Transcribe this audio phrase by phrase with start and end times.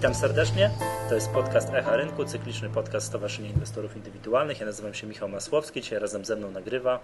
[0.00, 0.70] Witam serdecznie.
[1.08, 4.60] To jest podcast Echa Rynku, cykliczny podcast Stowarzyszenia Inwestorów Indywidualnych.
[4.60, 7.00] Ja nazywam się Michał Masłowski, dzisiaj razem ze mną nagrywa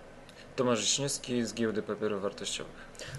[0.57, 2.75] Tomasz Wiśniewski z Giełdy Papierów Wartościowych.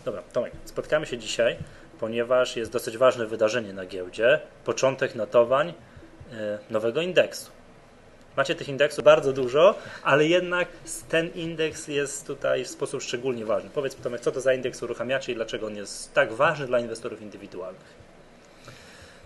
[0.05, 1.57] Dobra, Tomek, spotkamy się dzisiaj,
[2.00, 5.74] ponieważ jest dosyć ważne wydarzenie na giełdzie, początek notowań
[6.32, 7.52] e, nowego indeksu.
[8.38, 10.68] Macie tych indeksów bardzo dużo, ale jednak
[11.10, 13.69] ten indeks jest tutaj w sposób szczególnie ważny.
[13.69, 17.21] Powiedz Tomek, co to za indeks uruchamiacie i dlaczego on jest tak ważny dla inwestorów
[17.21, 18.07] indywidualnych?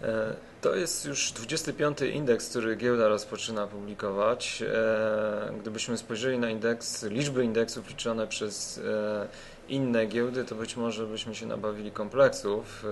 [0.03, 4.63] E, to jest już 25 indeks, który giełda rozpoczyna publikować.
[4.67, 9.27] E, gdybyśmy spojrzeli na indeks, liczby indeksów liczone przez e,
[9.69, 12.85] inne giełdy, to być może byśmy się nabawili kompleksów,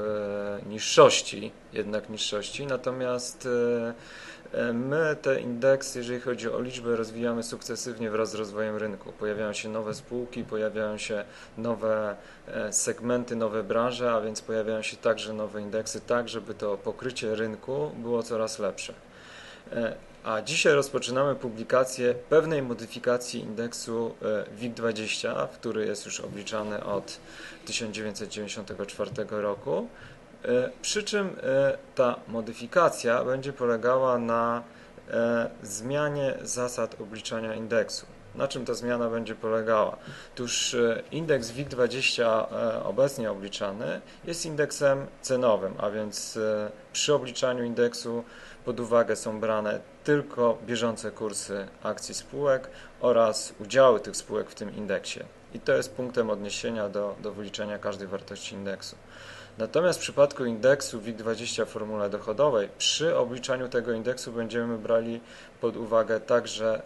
[0.69, 2.65] niższości, jednak niższości.
[2.65, 3.47] Natomiast
[4.73, 9.11] my te indeksy, jeżeli chodzi o liczbę, rozwijamy sukcesywnie wraz z rozwojem rynku.
[9.11, 11.23] Pojawiają się nowe spółki, pojawiają się
[11.57, 12.15] nowe
[12.47, 17.35] e, segmenty, nowe branże, a więc pojawiają się także nowe indeksy, tak żeby to pokrycie
[17.35, 18.93] rynku było coraz lepsze.
[19.71, 24.15] E, a dzisiaj rozpoczynamy publikację pewnej modyfikacji indeksu
[24.61, 27.19] WIG20, który jest już obliczany od
[27.65, 29.87] 1994 roku.
[30.45, 34.63] E, przy czym e, ta modyfikacja będzie polegała na
[35.09, 38.05] e, zmianie zasad obliczania indeksu.
[38.35, 39.97] Na czym ta zmiana będzie polegała?
[40.33, 40.75] Otóż
[41.11, 42.45] indeks WIG20
[42.83, 46.39] obecnie obliczany jest indeksem cenowym, a więc
[46.93, 48.23] przy obliczaniu indeksu
[48.65, 52.69] pod uwagę są brane tylko bieżące kursy akcji spółek
[53.01, 55.19] oraz udziały tych spółek w tym indeksie.
[55.53, 58.95] I to jest punktem odniesienia do, do wyliczenia każdej wartości indeksu.
[59.59, 65.19] Natomiast w przypadku indeksu WIG20 w formule dochodowej, przy obliczaniu tego indeksu będziemy brali
[65.61, 66.81] pod uwagę także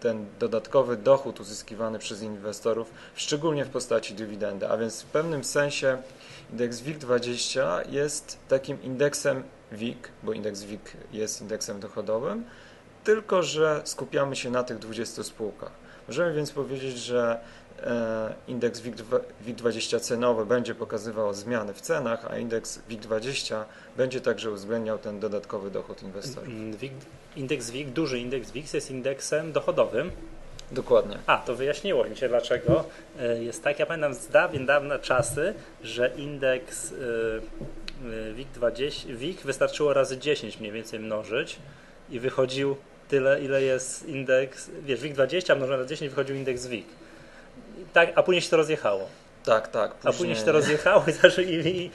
[0.00, 4.68] ten dodatkowy dochód uzyskiwany przez inwestorów, szczególnie w postaci dywidendy.
[4.68, 6.02] A więc w pewnym sensie
[6.50, 9.42] indeks WIG20 jest takim indeksem
[9.72, 12.44] WIG, bo indeks WIG jest indeksem dochodowym,
[13.04, 15.72] tylko że skupiamy się na tych 20 spółkach.
[16.08, 17.40] Możemy więc powiedzieć, że
[18.48, 18.82] indeks
[19.46, 23.64] WIG20 cenowy będzie pokazywał zmiany w cenach, a indeks WIG20
[23.96, 26.48] będzie także uwzględniał ten dodatkowy dochód inwestorów.
[26.48, 26.76] Mm,
[27.36, 30.10] indeks WIG, duży indeks WIG jest indeksem dochodowym.
[30.72, 31.18] Dokładnie.
[31.26, 32.84] A, to wyjaśniło mi się dlaczego.
[33.20, 39.92] E, jest tak, ja pamiętam z dawien dawne czasy, że indeks e, WIG20, WIG wystarczyło
[39.92, 41.58] razy 10 mniej więcej mnożyć
[42.10, 42.76] i wychodził
[43.08, 46.86] tyle, ile jest indeks, wiesz, WIG20 mnożone na 10 wychodził indeks WIG
[47.92, 49.08] tak, a później się to rozjechało.
[49.44, 49.94] Tak, tak.
[49.94, 50.14] Później...
[50.14, 51.04] A później się to rozjechało
[51.38, 51.90] i, i, i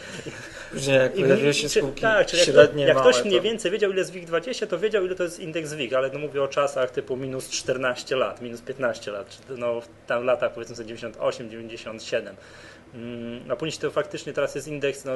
[0.72, 4.00] Później jak pojawiły się spółki tak, czyli średnie, jak, jak ktoś mniej więcej wiedział ile
[4.00, 7.18] jest WIG20, to wiedział ile to jest indeks WIG, ale no mówię o czasach typu
[7.18, 12.36] minus 14 lat, minus 15 lat, czy no tam latach powiedzmy sobie 98, 97.
[12.94, 15.12] Mm, a później to faktycznie teraz jest indeks no,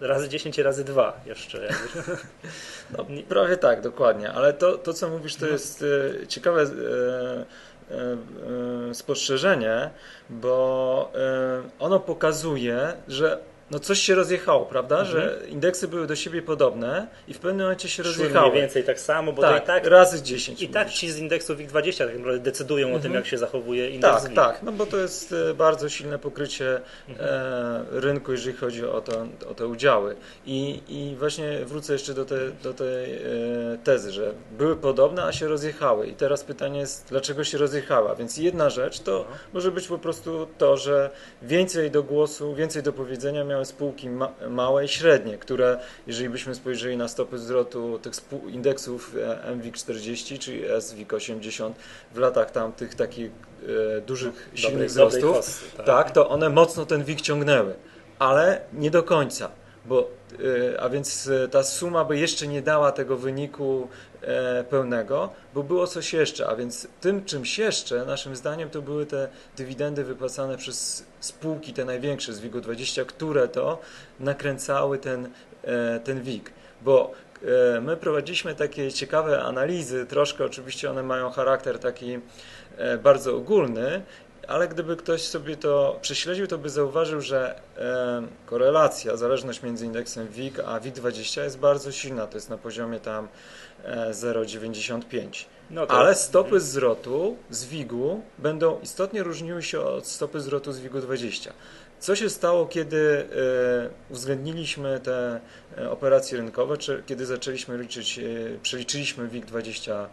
[0.00, 1.68] razy 10 razy 2 jeszcze.
[2.90, 5.52] No, prawie tak, dokładnie, ale to, to co mówisz to no.
[5.52, 5.84] jest
[6.22, 6.66] e, ciekawe e,
[8.92, 9.90] spostrzeżenie,
[10.30, 13.38] bo e, ono pokazuje, że
[13.70, 15.00] no coś się rozjechało, prawda?
[15.00, 15.16] Mhm.
[15.16, 18.50] Że indeksy były do siebie podobne i w pewnym momencie się Szły rozjechały.
[18.50, 20.62] mniej więcej tak samo, bo tak, i tak razy 10.
[20.62, 23.00] I tak ci z indeksu WIG20 tak naprawdę decydują mhm.
[23.00, 23.14] o tym, mhm.
[23.14, 27.28] jak się zachowuje indeks Tak, tak, no bo to jest e, bardzo silne pokrycie mhm.
[27.30, 30.16] e, rynku, jeżeli chodzi o, to, o te udziały.
[30.46, 33.18] I, I właśnie wrócę jeszcze do, te, do tej e,
[33.84, 36.06] tezy, że były podobne, a się rozjechały.
[36.06, 38.14] I teraz pytanie jest, dlaczego się rozjechała?
[38.14, 39.38] Więc jedna rzecz to mhm.
[39.52, 41.10] może być po prostu to, że
[41.42, 46.28] więcej do głosu, więcej do powiedzenia miał miały spółki ma małe i średnie, które, jeżeli
[46.28, 48.12] byśmy spojrzeli na stopy zwrotu tych
[48.48, 49.14] indeksów
[49.46, 51.72] e, MWIG40 czy SWIG80
[52.14, 53.30] w latach tam tych takich
[53.96, 55.86] e, dużych, silnych dobrej, wzrostów, tak.
[55.86, 57.74] tak, to one mocno ten WIG ciągnęły,
[58.18, 59.50] ale nie do końca
[59.88, 60.08] bo,
[60.74, 63.88] e, a więc e, ta suma by jeszcze nie dała tego wyniku
[64.70, 69.28] pełnego, bo było coś jeszcze, a więc tym czymś jeszcze, naszym zdaniem, to były te
[69.56, 73.78] dywidendy wypłacane przez spółki, te największe z WIG-u 20, które to
[74.20, 75.28] nakręcały ten,
[76.04, 76.50] ten WIG,
[76.82, 77.12] bo
[77.82, 82.18] my prowadziliśmy takie ciekawe analizy, troszkę oczywiście one mają charakter taki
[83.02, 84.02] bardzo ogólny
[84.48, 90.28] ale gdyby ktoś sobie to prześledził, to by zauważył, że e, korelacja, zależność między indeksem
[90.28, 93.28] WIG a WIG20 jest bardzo silna, to jest na poziomie tam
[93.84, 95.44] e, 0,95.
[95.70, 101.00] No Ale stopy zwrotu z WIG-u będą istotnie różniły się od stopy zwrotu z WIG-u
[101.00, 101.52] 20.
[102.00, 103.28] Co się stało, kiedy
[104.10, 105.40] uwzględniliśmy te
[105.90, 108.20] operacje rynkowe, czy kiedy zaczęliśmy liczyć,
[108.62, 110.06] przeliczyliśmy WIG20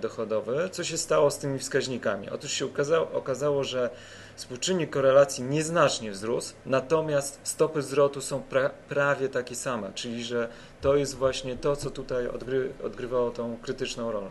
[0.00, 0.68] dochodowy?
[0.72, 2.30] Co się stało z tymi wskaźnikami?
[2.30, 3.90] Otóż się okazało, okazało że
[4.38, 10.48] Współczynnik korelacji nieznacznie wzrósł, natomiast stopy zwrotu są pra, prawie takie same, czyli że
[10.80, 14.30] to jest właśnie to, co tutaj odgry, odgrywało tą krytyczną rolę.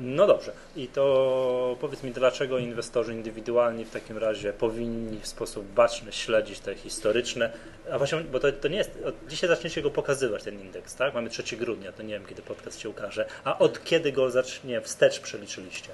[0.00, 0.52] No dobrze.
[0.76, 6.60] I to powiedz mi, dlaczego inwestorzy indywidualni w takim razie powinni w sposób baczny śledzić
[6.60, 7.52] te historyczne,
[7.92, 8.90] a właśnie, bo to, to nie jest,
[9.28, 11.14] dzisiaj zaczniecie go pokazywać, ten indeks, tak?
[11.14, 14.80] Mamy 3 grudnia, to nie wiem, kiedy podcast się ukaże, a od kiedy go zacznie
[14.80, 15.88] wstecz przeliczyliście?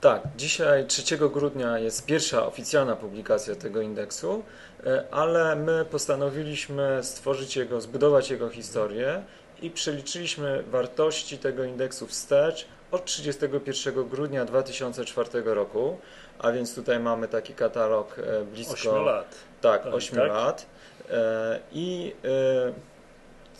[0.00, 4.42] Tak, dzisiaj 3 grudnia jest pierwsza oficjalna publikacja tego indeksu,
[4.86, 9.22] e, ale my postanowiliśmy stworzyć jego, zbudować jego historię
[9.62, 15.98] i przeliczyliśmy wartości tego indeksu wstecz od 31 grudnia 2004 roku,
[16.38, 19.34] a więc tutaj mamy taki katalog e, blisko 8 lat.
[19.60, 20.28] Tak, 8 tak?
[20.28, 20.66] lat.
[21.10, 22.14] E, I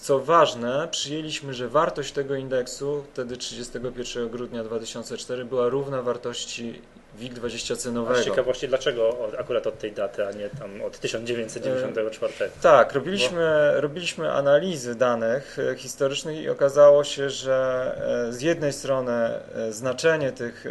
[0.03, 6.83] co ważne, przyjęliśmy, że wartość tego indeksu wtedy 31 grudnia 2004 była równa wartości
[7.21, 8.21] WIG20 cenowego.
[8.21, 12.35] A z ciekawości, dlaczego akurat od tej daty, a nie tam od 1994?
[12.41, 18.73] E, tak, robiliśmy, robiliśmy analizy danych e, historycznych i okazało się, że e, z jednej
[18.73, 19.31] strony
[19.71, 20.65] znaczenie tych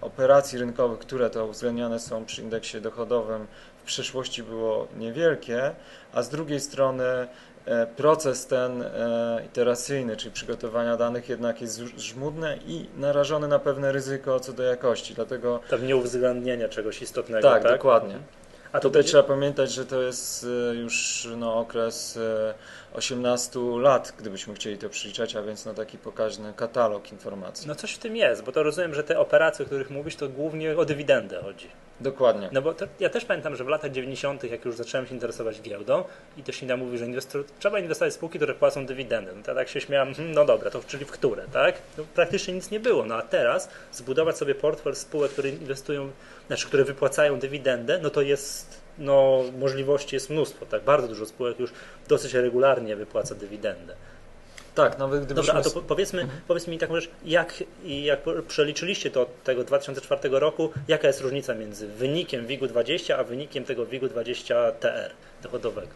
[0.00, 3.46] operacji rynkowych, które to uwzględniane są przy indeksie dochodowym
[3.80, 5.70] w przeszłości było niewielkie,
[6.12, 7.04] a z drugiej strony
[7.96, 14.40] proces ten e, iteracyjny, czyli przygotowania danych jednak jest żmudny i narażony na pewne ryzyko
[14.40, 15.60] co do jakości, dlatego...
[15.70, 17.62] Tam nieuwzględnienia czegoś istotnego, tak?
[17.62, 18.18] Tak, dokładnie.
[18.72, 22.18] A tutaj trzeba pamiętać, że to jest e, już no, okres
[22.94, 27.68] 18 lat, gdybyśmy chcieli to przeliczać, a więc no, taki pokaźny katalog informacji.
[27.68, 30.28] No coś w tym jest, bo to rozumiem, że te operacje, o których mówisz, to
[30.28, 31.68] głównie o dywidendę chodzi.
[32.00, 32.48] Dokładnie.
[32.52, 35.60] No bo to, ja też pamiętam, że w latach 90., jak już zacząłem się interesować
[35.60, 36.04] giełdą
[36.36, 39.32] i też Ina mówi, że inwestor, trzeba inwestować w spółki, które płacą dywidendę.
[39.36, 41.74] No to tak się śmiałem, hmm, no dobra, to czyli w które, tak?
[41.98, 43.06] No, praktycznie nic nie było.
[43.06, 46.10] No a teraz zbudować sobie portfel spółek, które inwestują,
[46.46, 50.82] znaczy, które wypłacają dywidendę, no to jest, no możliwości jest mnóstwo, tak?
[50.82, 51.72] Bardzo dużo spółek już
[52.08, 53.94] dosyć regularnie wypłaca dywidendę.
[54.74, 55.54] Tak, nawet gdybyśmy...
[55.54, 56.40] Dobra, a to powiedzmy, mhm.
[56.48, 61.54] powiedz mi taką rzecz, jak, jak przeliczyliście to od tego 2004 roku, jaka jest różnica
[61.54, 65.10] między wynikiem WIG-u 20 a wynikiem tego WIG-u 20 TR
[65.42, 65.92] dochodowego?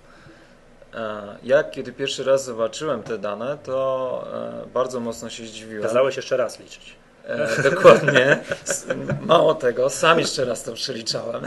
[0.94, 4.28] E, jak kiedy pierwszy raz zobaczyłem te dane, to
[4.64, 5.82] e, bardzo mocno się zdziwiłem.
[5.82, 6.96] Kazałeś jeszcze raz liczyć.
[7.26, 8.38] E, dokładnie.
[9.20, 11.44] Mało tego, sam jeszcze raz to przeliczałem.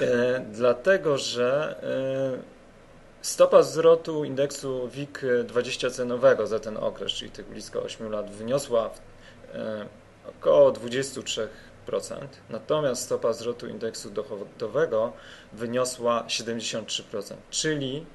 [0.00, 1.76] e, dlatego, że
[2.42, 2.56] e,
[3.26, 8.90] Stopa zwrotu indeksu WIG 20 cenowego za ten okres, czyli tych blisko 8 lat, wyniosła
[9.54, 9.86] e,
[10.28, 11.48] około 23%,
[12.50, 15.12] natomiast stopa zwrotu indeksu dochodowego
[15.52, 18.06] wyniosła 73%, czyli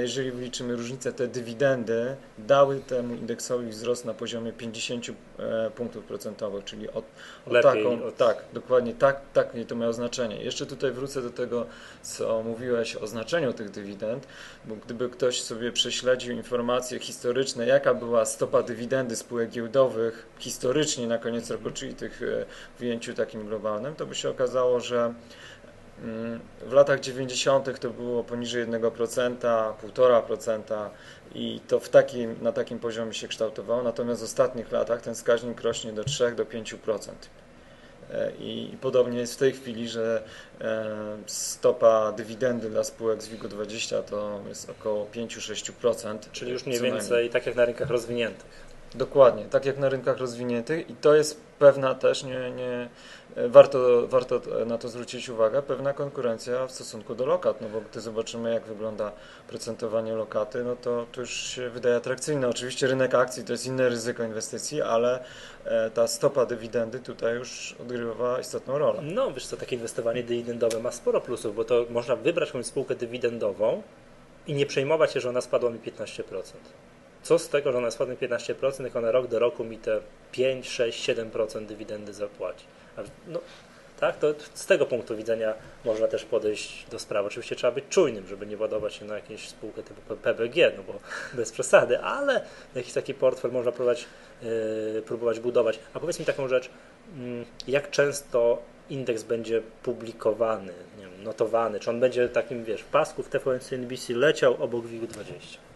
[0.00, 5.06] jeżeli wliczymy różnicę, te dywidendy dały temu indeksowi wzrost na poziomie 50
[5.38, 7.02] e, punktów procentowych, czyli o,
[7.46, 8.16] o taką, od...
[8.16, 10.44] tak, dokładnie tak, tak to miało znaczenie.
[10.44, 11.66] Jeszcze tutaj wrócę do tego,
[12.02, 14.26] co mówiłeś o znaczeniu tych dywidend,
[14.64, 21.18] bo gdyby ktoś sobie prześledził informacje historyczne, jaka była stopa dywidendy spółek giełdowych historycznie na
[21.18, 22.46] koniec roku, czyli tych e,
[22.78, 25.14] w ujęciu takim globalnym, to by się okazało, że
[26.66, 27.80] w latach 90.
[27.80, 30.88] to było poniżej 1%, 1,5%
[31.34, 35.60] i to w takim, na takim poziomie się kształtowało, natomiast w ostatnich latach ten wskaźnik
[35.60, 37.10] rośnie do 3 do 5%.
[38.10, 40.22] E, I podobnie jest w tej chwili, że
[40.60, 46.18] e, stopa dywidendy dla spółek z WIG-20 to jest około 5-6%.
[46.32, 48.63] Czyli już mniej więcej tak jak na rynkach rozwiniętych.
[48.94, 52.88] Dokładnie, tak jak na rynkach rozwiniętych i to jest pewna też, nie, nie,
[53.48, 58.00] warto, warto na to zwrócić uwagę, pewna konkurencja w stosunku do lokat, no bo gdy
[58.00, 59.12] zobaczymy jak wygląda
[59.48, 62.48] procentowanie lokaty, no to to już się wydaje atrakcyjne.
[62.48, 65.24] Oczywiście rynek akcji to jest inne ryzyko inwestycji, ale
[65.64, 69.00] e, ta stopa dywidendy tutaj już odgrywa istotną rolę.
[69.02, 72.94] No wiesz co, takie inwestowanie dywidendowe ma sporo plusów, bo to można wybrać jakąś spółkę
[72.94, 73.82] dywidendową
[74.46, 76.22] i nie przejmować się, że ona spadła mi 15%.
[77.24, 80.00] Co z tego, że ona spadnie 15%, jak ona rok do roku mi te
[80.32, 82.64] 5, 6, 7% dywidendy zapłaci.
[83.28, 83.40] No,
[84.00, 85.54] tak, to z tego punktu widzenia
[85.84, 87.26] można też podejść do sprawy.
[87.28, 90.92] Oczywiście trzeba być czujnym, żeby nie ładować się na jakąś spółkę typu PBG, no bo
[91.38, 94.06] bez przesady, ale jakiś taki portfel można próbować,
[94.42, 95.78] yy, próbować budować.
[95.94, 96.70] A powiedz mi taką rzecz,
[97.18, 103.22] yy, jak często indeks będzie publikowany, wiem, notowany, czy on będzie takim, wiesz, w pasku
[103.22, 105.73] w TVN NBC leciał obok WIG-20?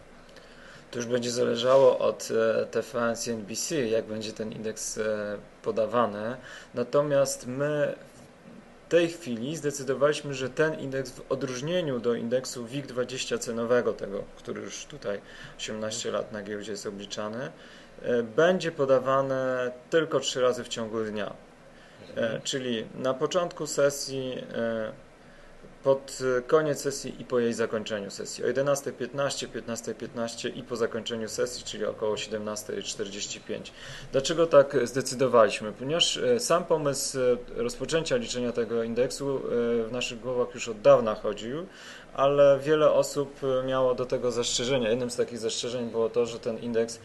[0.91, 6.35] To już będzie zależało od e, TVN CNBC, jak będzie ten indeks e, podawany.
[6.73, 7.95] Natomiast my
[8.89, 14.85] tej chwili zdecydowaliśmy, że ten indeks w odróżnieniu do indeksu WIG20 cenowego, tego, który już
[14.85, 15.21] tutaj
[15.57, 17.51] 18 lat na giełdzie jest obliczany,
[18.01, 21.33] e, będzie podawane tylko trzy razy w ciągu dnia.
[22.43, 24.43] Czyli na początku sesji
[25.83, 28.43] pod koniec sesji i po jej zakończeniu sesji.
[28.43, 33.39] O 11.15, 15.15 i po zakończeniu sesji, czyli około 17.45.
[34.11, 35.71] Dlaczego tak zdecydowaliśmy?
[35.71, 39.39] Ponieważ e, sam pomysł e, rozpoczęcia liczenia tego indeksu e,
[39.83, 41.65] w naszych głowach już od dawna chodził,
[42.13, 44.89] ale wiele osób miało do tego zastrzeżenia.
[44.89, 46.99] Jednym z takich zastrzeżeń było to, że ten indeks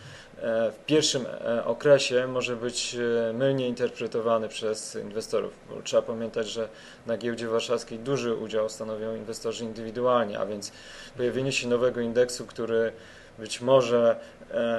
[0.44, 5.52] E, w pierwszym e, okresie może być e, mylnie interpretowany przez inwestorów.
[5.70, 6.68] Bo trzeba pamiętać, że
[7.06, 10.72] na giełdzie warszawskiej duży udział stanowią inwestorzy indywidualni, a więc
[11.16, 12.92] pojawienie się nowego indeksu, który
[13.38, 14.16] być może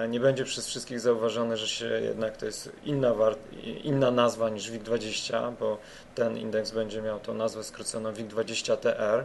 [0.09, 3.13] nie będzie przez wszystkich zauważony, że się jednak to jest inna,
[3.83, 5.77] inna nazwa niż WIG20, bo
[6.15, 9.23] ten indeks będzie miał tą nazwę skróconą WIG20TR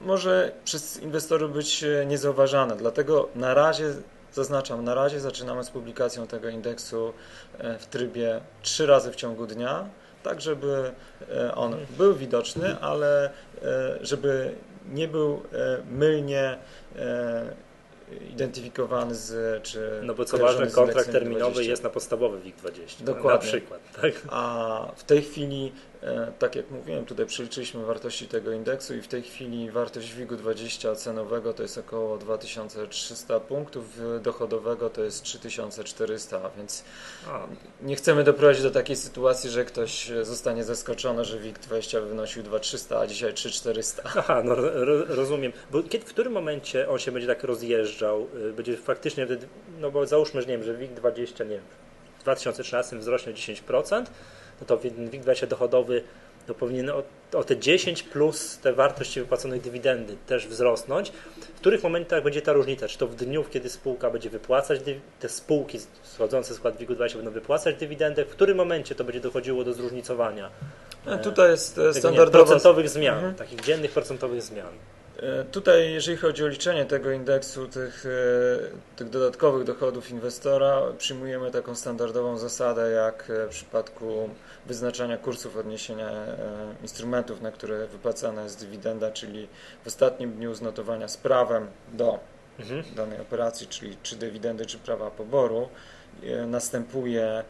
[0.00, 2.76] może przez inwestorów być niezauważane.
[2.76, 3.94] Dlatego na razie
[4.32, 7.12] Zaznaczam, na razie zaczynamy z publikacją tego indeksu
[7.58, 9.88] e, w trybie trzy razy w ciągu dnia,
[10.22, 10.92] tak żeby
[11.30, 13.30] e, on był widoczny, ale
[13.62, 14.54] e, żeby
[14.92, 15.42] nie był
[15.90, 16.58] mylnie
[18.30, 23.02] identyfikowany z czy No bo co ważne, kontrakt terminowy jest na podstawowy WIG20.
[23.04, 23.30] Dokładnie.
[23.30, 23.80] Na przykład.
[24.02, 24.12] Tak?
[24.30, 25.97] A w tej chwili E,
[26.38, 31.52] tak jak mówiłem, tutaj przeliczyliśmy wartości tego indeksu i w tej chwili wartość WIG-20 cenowego
[31.52, 36.84] to jest około 2300 punktów, dochodowego to jest 3400, więc
[37.82, 43.06] nie chcemy doprowadzić do takiej sytuacji, że ktoś zostanie zaskoczony, że WIG-20 wynosił 2300, a
[43.06, 44.02] dzisiaj 3400.
[44.04, 44.54] Aha, no
[45.08, 45.52] rozumiem.
[45.70, 49.26] Bo kiedy, w którym momencie on się będzie tak rozjeżdżał, y, będzie faktycznie,
[49.80, 51.64] no bo załóżmy, że nie wiem, że WIG-20, nie wiem,
[52.18, 54.04] w 2013 wzrośnie 10%,
[54.60, 56.02] no to WIG20 dochodowy
[56.48, 61.12] to powinien o, o, te 10 plus te wartości wypłaconej dywidendy też wzrosnąć.
[61.40, 62.88] W których momentach będzie ta różnica?
[62.88, 64.80] Czy to w dniu, kiedy spółka będzie wypłacać,
[65.20, 65.78] te spółki
[66.14, 70.50] wchodzące w skład WIG-20 będą wypłacać dywidendę, w którym momencie to będzie dochodziło do zróżnicowania?
[71.06, 72.44] No, tutaj jest e, standardowa...
[72.44, 73.34] procentowych zmian, mhm.
[73.34, 74.68] takich dziennych procentowych zmian.
[75.22, 81.50] E, tutaj, jeżeli chodzi o liczenie tego indeksu, tych, e, tych dodatkowych dochodów inwestora, przyjmujemy
[81.50, 84.30] taką standardową zasadę, jak w przypadku
[84.66, 86.36] wyznaczania kursów odniesienia e,
[86.82, 89.48] instrumentów, na które wypłacana jest dywidenda, czyli
[89.84, 92.18] w ostatnim dniu znotowania z prawem do
[92.58, 92.84] mhm.
[92.94, 95.68] danej operacji, czyli czy dywidendy, czy prawa poboru,
[96.46, 97.44] następuje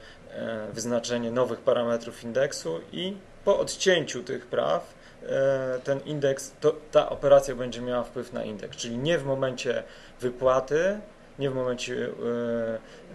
[0.73, 4.98] wyznaczenie nowych parametrów indeksu i po odcięciu tych praw E,
[5.85, 9.83] ten indeks, to, ta operacja będzie miała wpływ na indeks, czyli nie w momencie
[10.21, 11.01] wypłaty,
[11.39, 12.09] nie w momencie yy,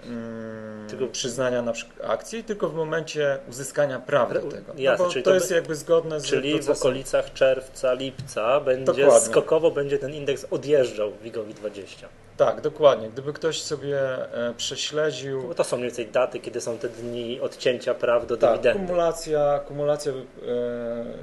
[0.03, 4.74] yy, tylko, przyznania na przykład akcji, tylko w momencie uzyskania praw do tego.
[4.77, 6.75] Jasne, no czyli to, to jest jakby zgodne z Czyli procesem.
[6.75, 9.19] w okolicach czerwca, lipca będzie dokładnie.
[9.19, 12.07] skokowo będzie ten indeks odjeżdżał WIGowi 20.
[12.38, 13.10] Tak, dokładnie.
[13.10, 14.00] Gdyby ktoś sobie
[14.33, 15.41] e, prześledził...
[15.48, 18.79] Bo to są mniej więcej daty, kiedy są te dni odcięcia praw do tak, dywidendy.
[18.79, 20.15] kumulacja, kumulacja e,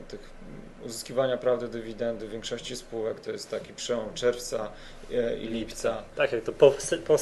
[0.08, 0.39] tych
[0.84, 4.70] uzyskiwania prawdy dywidendy w większości spółek to jest taki przełom czerwca
[5.12, 6.02] e, i lipca.
[6.16, 6.74] Tak, jak to po,
[7.06, 7.16] po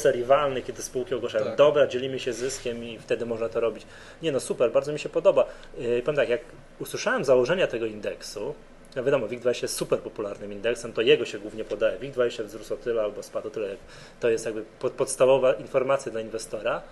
[0.67, 1.57] kiedy spółki ogłaszają, tak.
[1.57, 3.87] dobra, dzielimy się zyskiem i wtedy można to robić.
[4.23, 5.47] Nie no, super, bardzo mi się podoba.
[5.79, 6.41] Yy, powiem tak, jak
[6.79, 8.55] usłyszałem założenia tego indeksu,
[8.97, 11.99] no wiadomo, WIG20 jest super popularnym indeksem, to jego się głównie podaje.
[11.99, 13.77] WIG20 wzrósł o tyle albo spadł o tyle.
[14.21, 16.83] To jest jakby podstawowa informacja dla inwestora.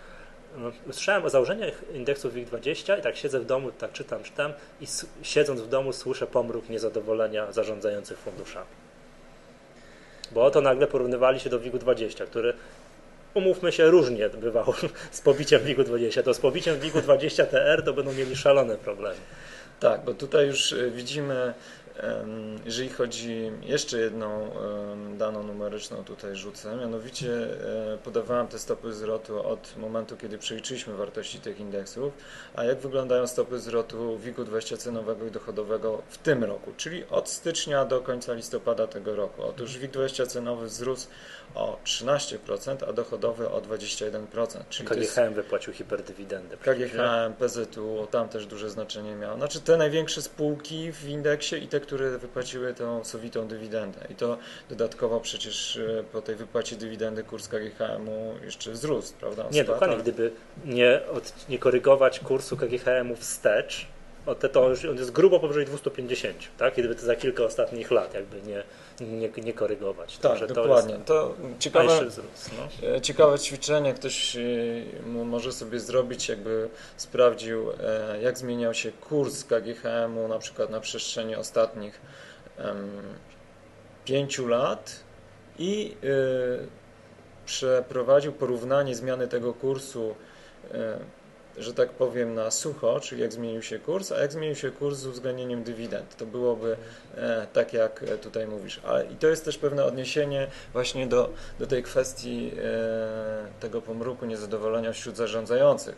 [0.57, 4.87] No, usłyszałem o założeniach indeksów WIG20 i tak siedzę w domu, tak czytam, czytam i
[5.23, 8.67] siedząc w domu słyszę pomruk niezadowolenia zarządzających funduszami.
[10.33, 12.55] Bo oto nagle porównywali się do WIG-20, który
[13.35, 14.75] umówmy się, różnie bywało
[15.11, 16.23] z pobiciem WIG-20.
[16.23, 19.21] To z pobiciem WIG-20 TR to będą mieli szalone problemy.
[19.81, 21.55] Tak, bo tutaj już e, widzimy
[22.65, 24.51] jeżeli chodzi jeszcze jedną
[25.19, 27.31] daną numeryczną tutaj rzucę, mianowicie
[27.95, 32.13] e, podawałem te stopy zwrotu od momentu, kiedy przeliczyliśmy wartości tych indeksów,
[32.55, 37.29] a jak wyglądają stopy zwrotu WIG-u 20 cenowego i dochodowego w tym roku, czyli od
[37.29, 39.43] stycznia do końca listopada tego roku.
[39.43, 41.09] Otóż WIG 20 cenowy wzrósł
[41.55, 44.59] o 13%, a dochodowy o 21%.
[44.69, 46.57] Czyli KGHM wypłacił hiperdywidendę.
[46.57, 49.37] KGHM, PZU, tam też duże znaczenie miało.
[49.37, 54.01] Znaczy te największe spółki w indeksie i te, które wypłaciły tą sowitą dywidendę.
[54.11, 54.39] I to
[54.69, 59.47] dodatkowo przecież e, po tej wypłacie dywidendy kurs KGHM-u jeszcze wzrósł, prawda?
[59.53, 59.97] nie, dokładnie.
[59.97, 60.31] Gdyby
[60.65, 63.87] nie, od, nie korygować kursu KGHM-u wstecz,
[64.53, 66.75] to już on jest grubo powyżej 250, tak?
[66.75, 68.63] Gdyby to za kilka ostatnich lat jakby nie,
[69.01, 70.19] nie, nie korygować.
[70.19, 70.99] Tak, Także dokładnie.
[71.05, 72.21] To, jest, to ciekawe, wzrósł,
[72.83, 72.89] no.
[72.89, 74.41] E, Ciekawe ćwiczenie ktoś e,
[75.07, 80.81] mo- może sobie zrobić, jakby sprawdził, e, jak zmieniał się kurs KGHM-u na przykład na
[80.81, 82.01] przestrzeni ostatnich
[82.59, 82.91] em,
[84.05, 85.01] pięciu lat
[85.59, 86.07] i e,
[87.47, 90.15] przeprowadził porównanie zmiany tego kursu,
[91.59, 94.99] że tak powiem, na sucho, czyli jak zmienił się kurs, a jak zmienił się kurs
[94.99, 96.17] z uwzględnieniem dywidend.
[96.17, 96.77] To byłoby
[97.17, 98.81] e, tak, jak tutaj mówisz.
[98.85, 104.27] Ale, I to jest też pewne odniesienie właśnie do, do tej kwestii e, tego pomruku
[104.27, 105.97] niezadowolenia wśród zarządzających.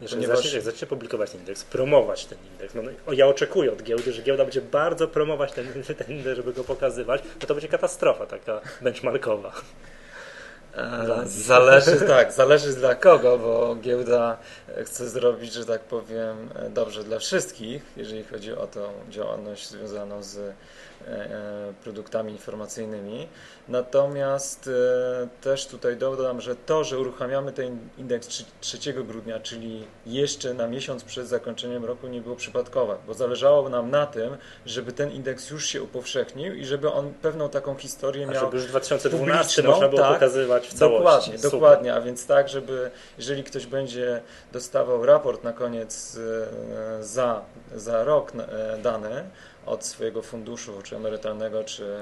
[0.00, 3.72] Jeżeli Ponieważ- zacznie, jak zacznie publikować ten indeks, promować ten indeks, no, no, ja oczekuję
[3.72, 5.66] od giełdy, że giełda będzie bardzo promować ten,
[5.98, 9.52] ten indeks, żeby go pokazywać, no to będzie katastrofa taka benchmarkowa.
[11.24, 14.36] Zależy, tak, zależy dla kogo, bo giełda
[14.84, 20.54] chce zrobić, że tak powiem, dobrze dla wszystkich, jeżeli chodzi o tą działalność związaną z
[21.84, 23.28] produktami informacyjnymi.
[23.68, 24.70] Natomiast
[25.22, 30.54] e, też tutaj dodam, że to, że uruchamiamy ten indeks trzy- 3 grudnia, czyli jeszcze
[30.54, 35.10] na miesiąc przed zakończeniem roku nie było przypadkowe, bo zależało nam na tym, żeby ten
[35.12, 38.68] indeks już się upowszechnił i żeby on pewną taką historię A miał żeby już w
[38.68, 40.12] 2012 publiczną, można było tak.
[40.14, 40.98] pokazywać w całości.
[40.98, 41.50] Dokładnie, Super.
[41.50, 44.20] dokładnie, a więc tak, żeby jeżeli ktoś będzie
[44.52, 46.18] dostawał raport na koniec
[46.98, 47.42] e, za,
[47.74, 49.24] za rok e, dany
[49.66, 51.96] od swojego funduszu, czy emerytalnego, czy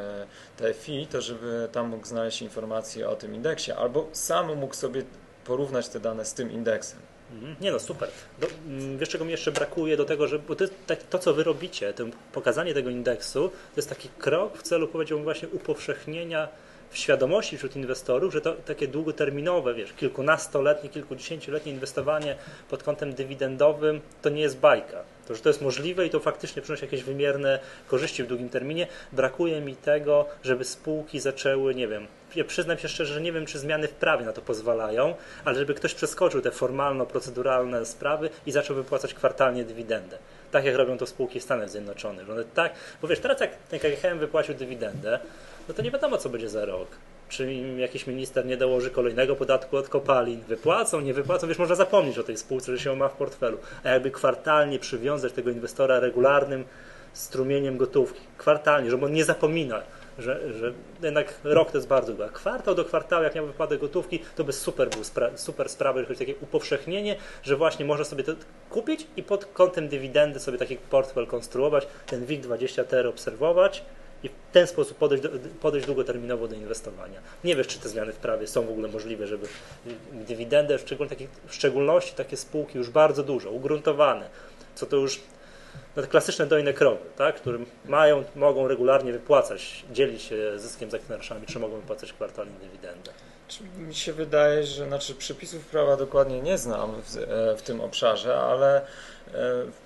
[0.57, 5.03] TFI, to żeby tam mógł znaleźć informacje o tym indeksie, albo sam mógł sobie
[5.45, 6.99] porównać te dane z tym indeksem.
[7.33, 7.57] Mhm.
[7.61, 8.09] Nie no, super.
[8.41, 11.35] Do, mm, wiesz, czego mi jeszcze brakuje do tego, że bo to, tak, to co
[11.35, 16.49] wy robicie, to pokazanie tego indeksu, to jest taki krok w celu, powiedziałbym, właśnie upowszechnienia
[16.91, 22.37] w świadomości wśród inwestorów, że to takie długoterminowe, wiesz, kilkunastoletnie, kilkudziesięcioletnie inwestowanie
[22.71, 25.03] pod kątem dywidendowym to nie jest bajka.
[25.29, 28.87] To, że to jest możliwe i to faktycznie przynosi jakieś wymierne korzyści w długim terminie.
[29.13, 32.07] Brakuje mi tego, żeby spółki zaczęły, nie wiem,
[32.37, 35.59] ja przyznam się szczerze, że nie wiem, czy zmiany w prawie na to pozwalają, ale
[35.59, 40.19] żeby ktoś przeskoczył te formalno-proceduralne sprawy i zaczął wypłacać kwartalnie dywidendę.
[40.51, 42.31] Tak jak robią to spółki w Stanach Zjednoczonych.
[42.31, 45.19] One tak, bo wiesz, teraz jak KGHM wypłacił dywidendę,
[45.69, 46.89] no to nie wiadomo, co będzie za rok.
[47.29, 50.41] Czy im jakiś minister nie dołoży kolejnego podatku od kopalin?
[50.41, 51.49] Wypłacą, nie wypłacą?
[51.49, 53.59] Wiesz, można zapomnieć o tej spółce, że się ma w portfelu.
[53.85, 56.65] A jakby kwartalnie przywiązać tego inwestora regularnym
[57.13, 59.81] strumieniem gotówki, kwartalnie, żeby on nie zapominał,
[60.19, 62.25] że, że jednak rok to jest bardzo długo.
[62.25, 66.01] A kwartał do kwartału, jak miał wypadek gotówki, to by super był spra- super sprawa,
[66.01, 68.33] o takie upowszechnienie, że właśnie można sobie to
[68.71, 73.85] kupić i pod kątem dywidendy sobie taki portfel konstruować, ten WIG20TR obserwować
[74.23, 77.21] i w ten sposób podejść, do, podejść długoterminowo do inwestowania.
[77.45, 79.47] Nie wiesz, czy te zmiany w prawie są w ogóle możliwe, żeby
[80.13, 81.09] dywidendę, w, szczegól,
[81.47, 84.29] w szczególności takie spółki już bardzo dużo, ugruntowane,
[84.75, 85.21] co to już
[85.97, 90.95] no te klasyczne dojne krowy, tak, które mają, mogą regularnie wypłacać, dzielić się zyskiem z
[90.95, 93.13] akcjonariuszami, czy mogą wypłacać kwartalnie dywidendę.
[93.79, 98.41] Mi się wydaje, że znaczy przepisów prawa dokładnie nie znam w, e, w tym obszarze,
[98.41, 98.85] ale e,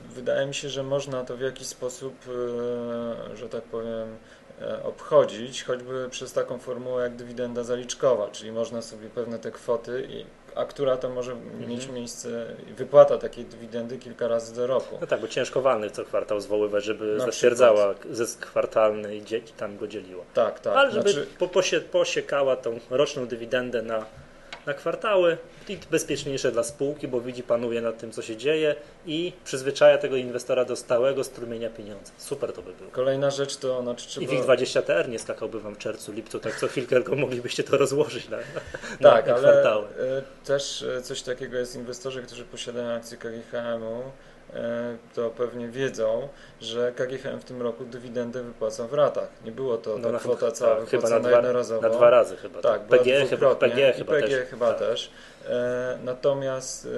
[0.09, 2.15] wydaje mi się, że można to w jakiś sposób,
[3.33, 4.17] e, że tak powiem,
[4.85, 10.25] obchodzić, choćby przez taką formułę jak dywidenda zaliczkowa, czyli można sobie pewne te kwoty, i,
[10.55, 11.37] a która to może
[11.69, 14.99] mieć miejsce, wypłata takiej dywidendy kilka razy do roku.
[15.01, 19.23] No tak, bo ciężko walnych co kwartał zwoływać, żeby Na zatwierdzała zysk kwartalny i
[19.57, 20.25] tam go dzieliło.
[20.35, 20.77] Tak, tak.
[20.77, 24.05] Ale żeby znaczy, po, posie, posiekała tą roczną dywidendę na,
[24.67, 25.37] na kwartały
[25.69, 28.75] i bezpieczniejsze dla spółki, bo widzi, panuje nad tym, co się dzieje
[29.07, 32.13] i przyzwyczaja tego inwestora do stałego strumienia pieniędzy.
[32.19, 32.91] Super to by było.
[32.91, 34.27] kolejna rzecz to znaczy trzeba...
[34.27, 38.29] I WIG20TR nie skakałby wam w czerwcu, lipcu, tak co chwilkę tylko moglibyście to rozłożyć
[38.29, 38.37] na,
[39.01, 39.87] na, Tak, na ale kwartały.
[39.87, 44.03] e, też e, coś takiego jest inwestorzy, którzy posiadają akcje KGHM-u,
[45.15, 46.29] to pewnie wiedzą,
[46.61, 49.29] że KGHM w tym roku dywidendę wypłaca w ratach.
[49.45, 51.81] Nie było to ta na- kwota cała tak, chyba na dwa, jednorazowo.
[51.83, 52.61] na dwa razy chyba.
[52.61, 54.49] Tak, była PG, chyba, PG chyba PG też.
[54.49, 54.79] chyba tak.
[54.79, 55.11] też.
[55.49, 56.89] E, natomiast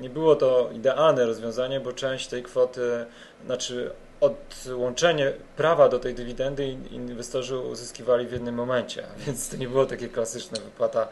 [0.00, 3.06] nie było to idealne rozwiązanie, bo część tej kwoty,
[3.46, 3.90] znaczy
[4.20, 9.86] odłączenie prawa do tej dywidendy in- inwestorzy uzyskiwali w jednym momencie, więc to nie było
[9.86, 11.08] takie klasyczne wypłata,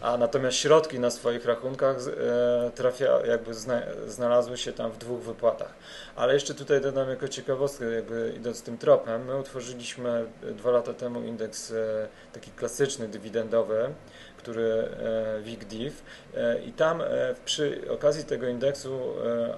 [0.00, 5.20] a natomiast środki na swoich rachunkach e, trafia, jakby zna, znalazły się tam w dwóch
[5.20, 5.74] wypłatach.
[6.16, 11.22] Ale jeszcze tutaj dodam jako ciekawostkę, jakby idąc tym tropem, my utworzyliśmy dwa lata temu
[11.22, 13.94] indeks e, taki klasyczny, dywidendowy,
[14.36, 15.92] który e, WIG-DIV
[16.36, 17.02] e, i tam
[17.44, 19.00] przy okazji tego indeksu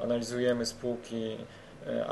[0.02, 1.36] analizujemy spółki,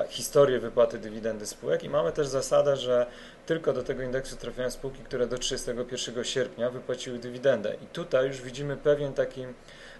[0.08, 3.06] historię wypłaty dywidendy spółek i mamy też zasadę, że
[3.46, 7.74] tylko do tego indeksu trafiają spółki, które do 31 sierpnia wypłaciły dywidendę.
[7.82, 9.46] I tutaj już widzimy pewien taki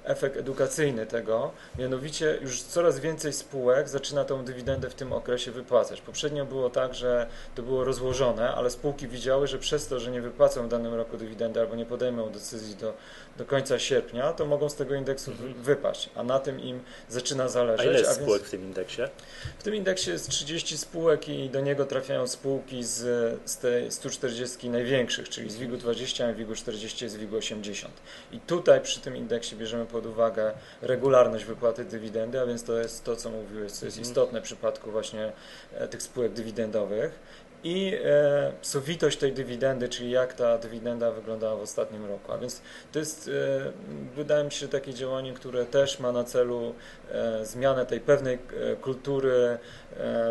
[0.04, 6.00] efekt edukacyjny tego, mianowicie już coraz więcej spółek zaczyna tą dywidendę w tym okresie wypłacać.
[6.00, 10.22] Poprzednio było tak, że to było rozłożone, ale spółki widziały, że przez to, że nie
[10.22, 12.94] wypłacą w danym roku dywidendy albo nie podejmą decyzji do,
[13.36, 15.54] do końca sierpnia, to mogą z tego indeksu mhm.
[15.54, 17.86] wypaść, a na tym im zaczyna zależeć.
[17.86, 19.02] A ile jest spółek w tym indeksie?
[19.58, 22.98] W tym indeksie jest 30 spółek i do niego trafiają spółki z,
[23.44, 27.94] z tej 140 największych, czyli z WIG-u 20, WIG-u 40 i z WIG-u 80.
[28.32, 33.05] I tutaj przy tym indeksie bierzemy pod uwagę regularność wypłaty dywidendy, a więc to jest
[33.05, 34.11] to, co mówiłeś, co jest mhm.
[34.11, 35.33] istotne w przypadku właśnie
[35.74, 37.20] e, tych spółek dywidendowych
[37.64, 42.33] i e, sowitość tej dywidendy, czyli jak ta dywidenda wyglądała w ostatnim roku.
[42.33, 42.61] A więc
[42.92, 43.72] to jest, e,
[44.16, 46.74] wydaje mi się, takie działanie, które też ma na celu
[47.11, 49.59] e, zmianę tej pewnej e, kultury e,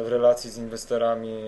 [0.03, 1.39] w relacji z inwestorami,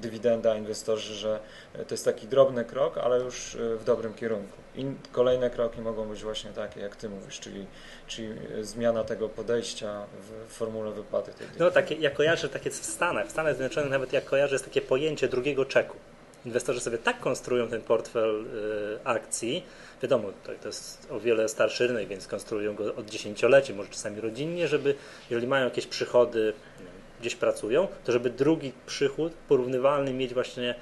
[0.00, 1.40] dywidenda, inwestorzy, że
[1.88, 4.61] to jest taki drobny krok, ale już w dobrym kierunku.
[4.76, 7.66] I kolejne kroki mogą być właśnie takie, jak Ty mówisz, czyli,
[8.06, 8.28] czyli
[8.60, 10.06] zmiana tego podejścia
[10.48, 14.12] w formule wypłaty tej No takie, ja kojarzę takie w Stanach, w Stanach Zjednoczonych nawet
[14.12, 15.96] jak kojarzę jest takie pojęcie drugiego czeku.
[16.46, 19.64] Inwestorzy sobie tak konstruują ten portfel y, akcji,
[20.02, 24.20] wiadomo, to, to jest o wiele starszy rynek, więc konstruują go od dziesięcioleci, może czasami
[24.20, 24.94] rodzinnie, żeby
[25.30, 26.52] jeżeli mają jakieś przychody,
[27.20, 30.74] gdzieś pracują, to żeby drugi przychód porównywalny mieć właśnie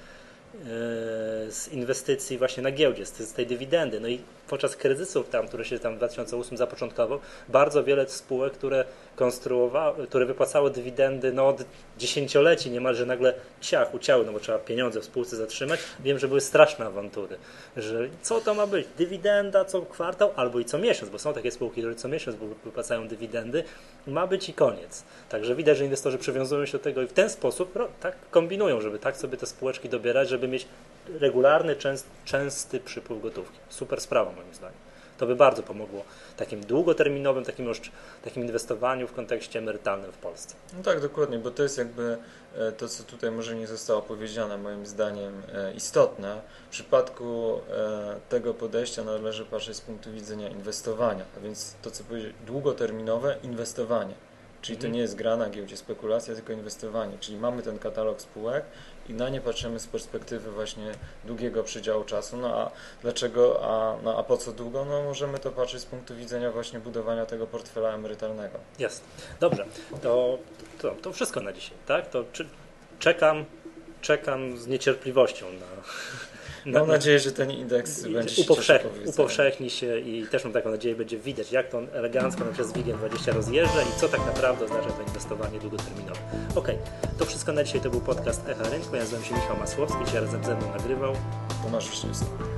[1.50, 4.00] z inwestycji właśnie na giełdzie, z tej dywidendy.
[4.00, 8.84] No i podczas kryzysów tam, który się tam w 2008 zapoczątkował, bardzo wiele spółek, które
[9.16, 11.64] konstruowały, które wypłacały dywidendy no od
[11.98, 15.80] dziesięcioleci niemalże nagle ciach, uciały, no bo trzeba pieniądze w spółce zatrzymać.
[16.00, 17.36] Wiem, że były straszne awantury,
[17.76, 18.86] że co to ma być?
[18.98, 23.08] Dywidenda co kwartał albo i co miesiąc, bo są takie spółki, które co miesiąc wypłacają
[23.08, 23.64] dywidendy,
[24.06, 25.04] ma być i koniec.
[25.28, 28.80] Także widać, że inwestorzy przywiązują się do tego i w ten sposób no, tak kombinują,
[28.80, 30.66] żeby tak sobie te spółeczki dobierać, żeby mieć
[31.18, 33.59] regularny, częst, częsty przypływ gotówki.
[33.68, 34.90] Super sprawa moim zdaniem.
[35.20, 36.05] To by bardzo pomogło
[36.37, 37.66] takim długoterminowym, takim,
[38.23, 40.55] takim inwestowaniu w kontekście emerytalnym w Polsce.
[40.77, 42.18] No tak, dokładnie, bo to jest jakby
[42.57, 46.40] e, to, co tutaj może nie zostało powiedziane, moim zdaniem e, istotne.
[46.68, 52.05] W przypadku e, tego podejścia należy patrzeć z punktu widzenia inwestowania, a więc to, co
[52.05, 54.14] powiedzieć, długoterminowe inwestowanie.
[54.62, 54.94] Czyli to mhm.
[54.94, 57.18] nie jest gra na giełdzie, spekulacja, tylko inwestowanie.
[57.20, 58.64] Czyli mamy ten katalog spółek
[59.11, 60.92] i na nie patrzymy z perspektywy właśnie
[61.25, 62.37] długiego przedziału czasu.
[62.37, 62.70] No a
[63.03, 64.85] dlaczego, a, no, a po co długo?
[64.85, 68.59] No możemy to patrzeć z punktu widzenia właśnie budowania tego portfela emerytalnego.
[68.79, 69.05] Jest.
[69.40, 69.66] Dobrze.
[70.03, 70.38] To,
[70.79, 72.11] to, to wszystko na dzisiaj, tak?
[72.11, 72.49] To czy,
[72.99, 73.44] czekam,
[74.01, 75.66] czekam z niecierpliwością na
[76.66, 80.94] Mam nadzieję, że ten indeks będzie się upowszech, upowszechni się i też mam taką nadzieję,
[80.94, 84.90] będzie widać, jak to elegancko na przez WIGiem 20 rozjeżdża i co tak naprawdę oznacza
[84.90, 86.20] to inwestowanie długoterminowe.
[86.55, 86.68] Ok,
[87.18, 88.96] to wszystko na dzisiaj to był podcast Echa Rynku.
[88.96, 91.14] Ja nazywam się Michał Masłowski, dzisiaj razem ze mną nagrywał
[91.62, 92.49] Tomasz Wiśniewski.